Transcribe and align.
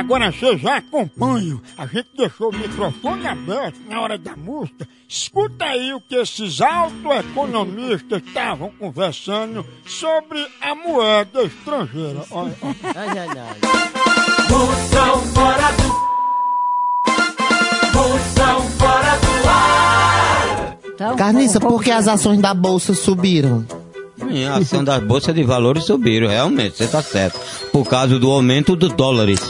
agora 0.00 0.32
vocês 0.32 0.60
já 0.60 0.76
acompanham. 0.76 1.60
A 1.78 1.86
gente 1.86 2.08
deixou 2.16 2.50
o 2.50 2.56
microfone 2.56 3.26
aberto 3.26 3.78
na 3.88 4.00
hora 4.00 4.18
da 4.18 4.34
música. 4.36 4.86
Escuta 5.08 5.64
aí 5.64 5.92
o 5.94 6.00
que 6.00 6.16
esses 6.16 6.60
autoeconomistas 6.60 8.22
estavam 8.26 8.70
conversando 8.78 9.64
sobre 9.86 10.46
a 10.60 10.74
moeda 10.74 11.42
estrangeira. 11.42 12.20
Olha, 12.30 12.54
olha. 12.62 13.46
Moção 14.48 15.20
fora 15.32 15.72
do. 15.72 16.10
Moção 17.98 18.62
fora 18.78 19.18
do 19.18 19.48
ar. 19.48 20.76
Então, 20.94 21.16
Carniça, 21.16 21.58
vamos- 21.58 21.76
por 21.76 21.84
que 21.84 21.90
as 21.90 22.08
ações 22.08 22.40
da 22.40 22.52
bolsa 22.54 22.94
subiram? 22.94 23.64
Sim, 24.18 24.44
a 24.44 24.56
ação 24.56 24.84
das 24.84 25.02
bolsas 25.02 25.34
de 25.34 25.42
valores 25.42 25.84
subiram, 25.84 26.28
realmente, 26.28 26.76
você 26.76 26.86
tá 26.86 27.02
certo. 27.02 27.40
Por 27.72 27.88
causa 27.88 28.18
do 28.18 28.30
aumento 28.30 28.76
dos 28.76 28.92
dólares. 28.92 29.40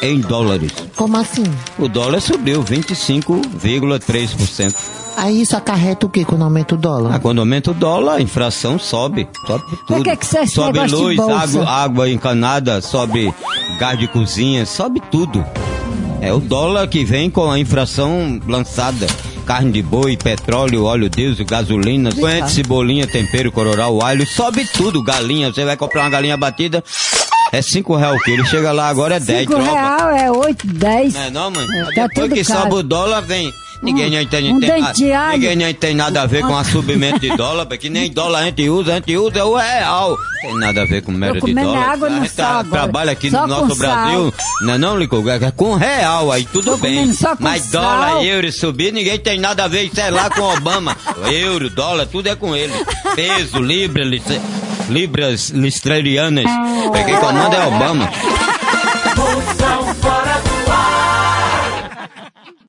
Em 0.00 0.20
dólares. 0.20 0.70
Como 0.96 1.16
assim? 1.16 1.42
O 1.78 1.88
dólar 1.88 2.20
subiu 2.20 2.62
25,3%. 2.62 4.74
Aí 5.16 5.42
isso 5.42 5.56
acarreta 5.56 6.06
o 6.06 6.08
que 6.08 6.24
quando 6.24 6.42
aumenta 6.44 6.76
o 6.76 6.78
Ah, 6.78 6.80
dólar? 6.80 7.18
quando 7.20 7.40
aumenta 7.40 7.72
o 7.72 7.74
dólar, 7.74 8.18
a 8.18 8.20
inflação 8.20 8.78
sobe. 8.78 9.28
Sobe 9.46 9.64
tudo. 9.88 10.04
que 10.04 10.16
que 10.16 10.26
você 10.26 10.38
é 10.38 10.42
esse 10.44 10.54
sobe 10.54 10.78
luz, 10.86 11.18
água, 11.18 11.68
água 11.68 12.08
encanada, 12.08 12.80
sobe 12.80 13.34
gás 13.80 13.98
de 13.98 14.06
cozinha, 14.06 14.64
sobe 14.64 15.02
tudo. 15.10 15.44
É 16.20 16.32
o 16.32 16.38
dólar 16.38 16.86
que 16.88 17.04
vem 17.04 17.28
com 17.30 17.50
a 17.50 17.58
inflação 17.58 18.38
lançada. 18.46 19.06
Carne 19.44 19.72
de 19.72 19.82
boi, 19.82 20.16
petróleo, 20.16 20.84
óleo 20.84 21.08
diesel, 21.08 21.44
gasolina, 21.46 22.10
cebolinha, 22.48 23.06
tempero, 23.06 23.50
cororal, 23.50 24.00
alho, 24.02 24.24
sobe 24.26 24.64
tudo. 24.72 25.02
Galinha, 25.02 25.52
você 25.52 25.64
vai 25.64 25.76
comprar 25.76 26.02
uma 26.02 26.10
galinha 26.10 26.36
batida, 26.36 26.84
é 27.52 27.62
5 27.62 27.96
reais 27.96 28.16
o 28.16 28.24
quilo. 28.24 28.44
Chega 28.46 28.72
lá 28.72 28.88
agora 28.88 29.16
é 29.16 29.20
10, 29.20 29.40
Cinco 29.40 29.54
troca. 29.54 29.70
real 29.70 30.10
é 30.10 30.30
oito, 30.30 30.66
dez. 30.66 31.14
Não 31.14 31.22
é 31.22 31.30
não, 31.30 31.50
mãe? 31.50 31.64
É, 31.64 31.84
tá 31.84 32.06
Depois 32.06 32.10
tudo 32.14 32.34
que 32.34 32.44
caro. 32.44 32.60
sobe 32.62 32.74
o 32.76 32.82
dólar, 32.82 33.20
vem. 33.22 33.52
Ninguém 33.80 34.08
Um- 34.08 34.10
não 34.10 34.20
entende, 34.20 34.52
um 34.52 34.58
tem, 34.58 34.82
alho. 35.14 35.32
ninguém 35.38 35.54
não 35.54 35.72
tem 35.72 35.94
nada 35.94 36.22
a 36.22 36.26
ver 36.26 36.42
com 36.42 36.56
a 36.56 36.64
subimento 36.64 37.20
de 37.20 37.28
dólar, 37.36 37.64
porque 37.64 37.88
nem 37.88 38.10
dólar 38.10 38.40
a 38.40 38.44
gente 38.46 38.68
usa, 38.68 38.90
a 38.90 38.94
gente 38.96 39.16
usa 39.16 39.44
o 39.44 39.54
real. 39.54 40.18
Tem 40.42 40.58
nada 40.58 40.82
a 40.82 40.84
ver 40.84 41.00
com 41.00 41.12
mera 41.12 41.40
de 41.40 41.54
dólar. 41.54 41.88
água 41.90 42.08
a 42.08 42.10
gente 42.10 42.28
tá- 42.30 42.54
sal 42.54 42.64
trabalha 42.64 43.12
aqui 43.12 43.30
Só 43.30 43.42
no 43.42 43.46
nosso 43.46 43.76
Brasil, 43.76 44.34
não 44.62 44.74
é 44.74 44.78
não, 44.78 44.98
Lico? 44.98 45.22
É 45.30 45.50
Com 45.52 45.76
real, 45.76 46.32
aí 46.32 46.44
tudo 46.52 46.72
Tô 46.72 46.76
bem. 46.76 46.96
comendo 46.96 47.14
só 47.14 47.36
com 47.36 47.44
Mas 47.44 47.66
sal. 47.66 47.80
dólar, 47.82 48.24
euro 48.24 48.50
subir, 48.50 48.92
ninguém 48.92 49.16
tem 49.16 49.38
nada 49.38 49.62
a 49.62 49.68
ver, 49.68 49.84
isso 49.84 50.00
é 50.00 50.10
lá 50.10 50.28
com 50.28 50.42
Obama. 50.42 50.96
euro, 51.32 51.70
dólar, 51.70 52.06
tudo 52.06 52.28
é 52.28 52.34
com 52.34 52.56
ele. 52.56 52.72
Peso, 53.14 53.60
libra, 53.60 54.02
lice- 54.04 54.40
libras 54.88 55.50
listrerianas. 55.50 56.46
Quem 57.04 57.16
comanda 57.16 57.56
é 57.56 57.66
Obama. 57.66 58.10